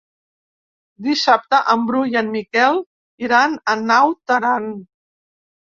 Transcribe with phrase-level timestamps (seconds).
[1.07, 2.83] Dissabte en Bru i en Miquel
[3.29, 4.71] iran a Naut Aran.